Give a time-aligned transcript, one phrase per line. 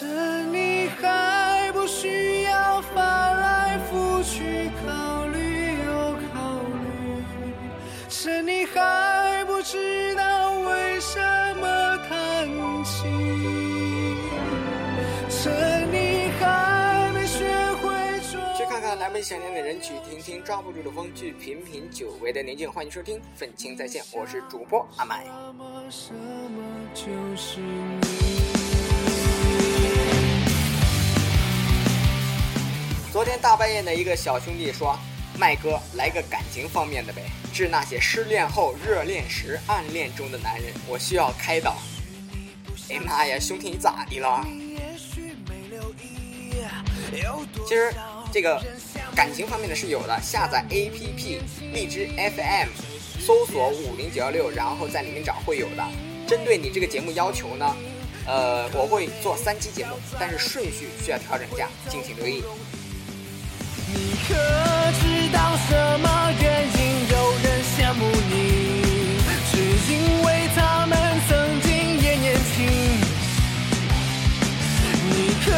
[0.00, 7.22] 趁你还不需要翻来覆去考虑又考虑，
[8.08, 11.20] 趁你还不知道为什
[11.56, 12.48] 么叹
[12.82, 13.02] 气，
[15.28, 17.44] 趁你还没学
[17.82, 17.92] 会。
[18.56, 22.72] 去看看来不及想念的人，去听听抓不住的风，去品品久违的宁静。
[22.72, 25.26] 欢迎收听《愤青在线》，我是主播阿麦。
[25.26, 26.62] 什么什么
[26.94, 27.04] 就
[27.36, 28.69] 是你。
[33.20, 34.98] 昨天大半夜的一个小兄弟说
[35.38, 37.20] ：“麦哥，来个感情方面的呗，
[37.52, 41.76] 致那些失恋后、热恋时、暗恋中的男人，我需要开导。”
[42.88, 44.42] 哎妈呀，兄弟你咋的了？
[47.68, 47.92] 其实
[48.32, 48.58] 这个
[49.14, 51.40] 感情方面的是有的，下载 APP
[51.74, 52.68] 荔枝 FM，
[53.20, 55.86] 搜索五零九幺六，然后在里面找会有的。
[56.26, 57.76] 针对你这个节目要求呢，
[58.26, 62.42] 呃，我会做三期节目，但是顺序需要调整一下，敬请留意。
[64.30, 64.38] 你可
[65.00, 66.06] 知道什么
[66.40, 66.78] 原因
[67.08, 69.18] 有人羡慕你？
[69.50, 69.58] 只
[69.92, 70.96] 因为他们
[71.28, 72.64] 曾经也年轻。
[75.10, 75.50] 你可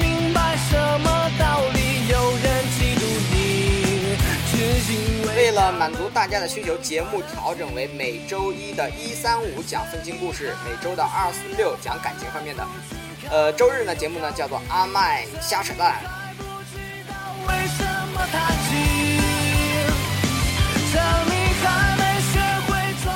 [0.00, 2.46] 明白什么道理有人
[2.78, 4.16] 嫉妒你？
[4.52, 4.54] 只
[4.92, 4.94] 因
[5.26, 12.64] 为为了满足大家的需求，节目调整为每周一的一三五讲分情故事，每周的二四六讲感情方面的。
[13.28, 16.00] 呃，周日呢节目呢叫做阿麦瞎扯淡。
[17.46, 18.03] 为什么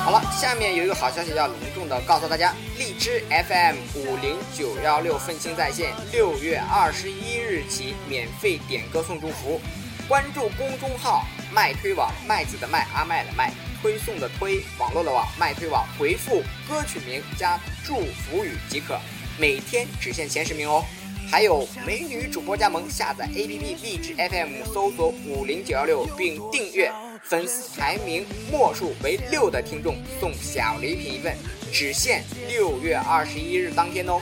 [0.03, 9.61] 好了，下面有一个好消息要隆重的告诉大家，荔枝 FM 五零九幺六愤青在线，六月二十一日起免费点歌送祝福，
[10.07, 18.99] 关注公众号“麦推网”，麦子的麦，阿麦的麦，推送的推，网络的网，麦推网，回复歌曲名加祝福语即可，
[19.37, 20.83] 每天只限前十名哦。
[21.31, 26.91] 还有美女主播加盟，下载 APP 荔枝 FM，搜索五零九幺六并订阅，
[27.23, 31.37] 粉丝排名末数为六的听众送小礼品一份，
[31.71, 34.19] 只限六月二十一日当天哦。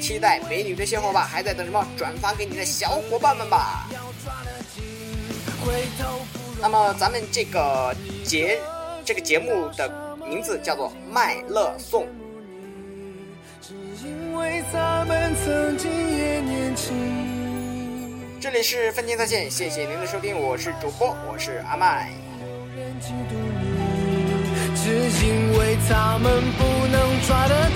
[0.00, 1.86] 期待美女的邂逅吧，还在等什么？
[1.96, 3.88] 转发给你的小伙伴们吧。
[6.60, 8.58] 那么咱们这个节
[9.02, 9.90] 这个节目的
[10.28, 12.04] 名字叫做《麦乐颂》。
[13.62, 16.96] 只因为咱们曾经也年轻。
[18.40, 22.10] 这里是分青在线，谢谢您的收听，我是主播，我是阿麦。
[24.74, 24.90] 只
[25.26, 27.69] 因为他们不能抓得